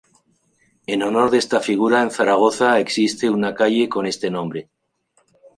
[0.87, 4.71] En honor de esta figura, en Zaragoza existe una calle con este nombre.